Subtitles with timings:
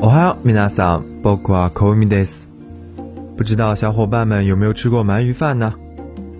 [0.00, 1.22] おはよう、皆さん。
[1.22, 2.48] 僕はコウミです。
[3.36, 5.74] 不知道小伙伴们有没有吃过鳗鱼饭呢？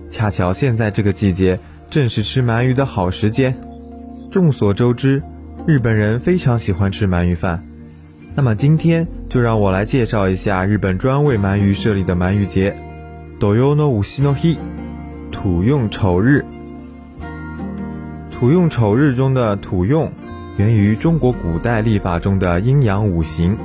[0.09, 1.59] 恰巧现在这个季节，
[1.89, 3.55] 正是吃鳗鱼的好时间。
[4.31, 5.23] 众所周知，
[5.65, 7.63] 日本人非常喜欢吃鳗鱼饭。
[8.35, 12.73] 那么今天就让我来介绍一下日本专为鳗鱼设立的鳗鱼节——
[13.39, 14.57] 土用の五夕の日，
[15.31, 16.43] 土用丑日。
[18.38, 20.12] 土用丑日中的土用，
[20.58, 23.56] 源于中国古代历法中的阴阳五行。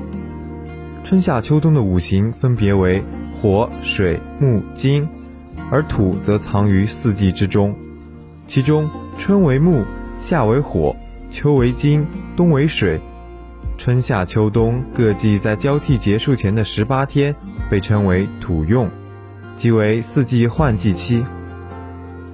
[1.03, 3.03] 春夏秋冬的五行分别为
[3.39, 5.07] 火、水、木、金，
[5.69, 7.75] 而土则藏于四季之中。
[8.47, 9.83] 其中，春为木，
[10.21, 10.95] 夏为火，
[11.29, 12.03] 秋为金，
[12.35, 12.99] 冬为水。
[13.77, 17.35] 春夏秋冬各季在交替结束前的十八天
[17.69, 18.89] 被称为土用，
[19.55, 21.23] 即为四季换季期。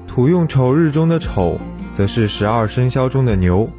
[0.07, 1.59] 土用丑日中的丑，
[1.99, 3.70] 则是十二生肖中的牛，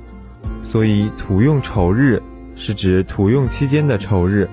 [0.63, 2.23] 所以土用丑日
[2.55, 4.47] 是指土用期间的丑日。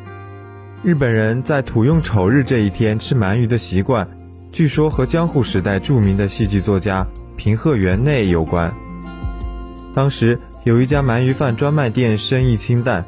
[0.86, 4.08] 日本人在土用丑日这一天吃鳗鱼的习惯，
[4.53, 7.05] 据说和江户时代著名的戏剧作家
[7.36, 8.73] 平贺源内有关。
[9.94, 10.39] 当时。
[10.64, 13.05] 有一家鳗鱼饭专卖店生意清淡，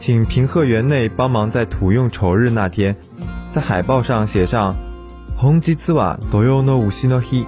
[0.00, 2.96] 请平贺园内帮忙在土用丑日那天，
[3.52, 4.74] 在海报上写上
[5.38, 7.46] “红吉次瓦多用诺五西诺希”。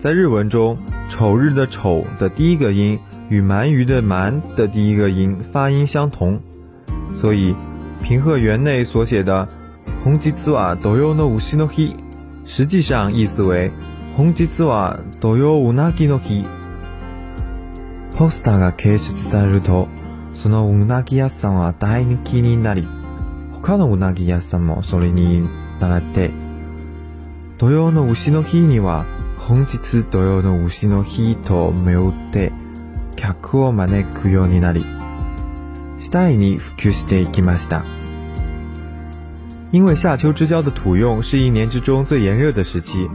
[0.00, 0.78] 在日文中，
[1.14, 2.98] 丑日的丑的第一个音
[3.28, 6.40] 与鳗鱼的鳗的第一个音发音相同，
[7.14, 7.54] 所以
[8.02, 9.46] 平贺园内所写的
[10.02, 11.94] “红吉次瓦多用诺五西诺希”，
[12.46, 13.70] 实际上意思为
[14.18, 16.44] “红吉次瓦多用乌纳基诺希”。
[18.18, 19.86] ポスターが掲出されると、
[20.34, 22.84] そのうなぎ屋さんは大人気になり、
[23.52, 25.44] 他のうなぎ屋さんもそれに
[25.80, 26.32] 習って、
[27.58, 29.04] 土曜の牛の日には、
[29.43, 32.51] 本日土曜の牛の日と銘打って、
[33.15, 34.85] 客を招くようになり、
[35.99, 37.83] 次第に普及していきました。
[39.71, 43.07] 因为夏秋之交的土用是一年之中最炎热的时期，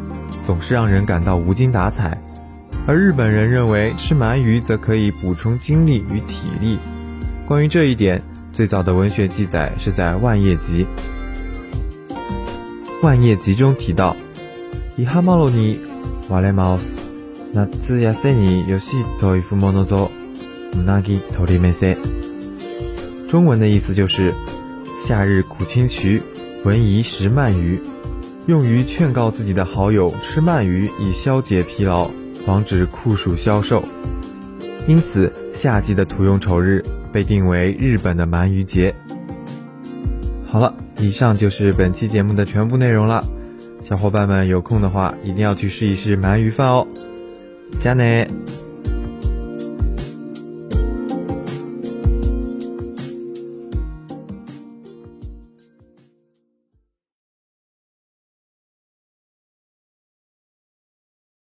[0.46, 2.16] 总是让人感到无精打采。
[2.86, 6.78] 而日本人认为吃鳗鱼则可以补充精力与体力。
[7.46, 8.22] 关于这一点，
[8.52, 10.86] 最早的文学记载是在《万叶集》。《
[13.06, 14.14] 万叶集》中提到：“
[14.96, 15.80] 伊哈马罗尼
[16.29, 17.01] 瓦莱马斯，
[17.81, 20.09] 夏亚塞尼有西托伊夫莫诺佐，
[20.77, 21.97] 乌纳吉托里梅塞。”
[23.27, 24.31] 中文的意思就是：
[25.03, 26.21] 夏日苦清渠，
[26.63, 27.81] 闻宜食鳗鱼，
[28.45, 32.09] 用于劝告自己的好友吃鳗鱼以消解疲劳。
[32.45, 33.83] 防止酷暑消瘦，
[34.87, 38.95] 因此夏季的土用丑日被定为日本的鳗鱼节。
[40.47, 43.23] 好了，以上就是本期节目的全部内容了。
[43.89, 46.85] 小伙伴们有空的话，一定要去试一试鳗鱼饭哦。
[47.81, 48.29] 加内。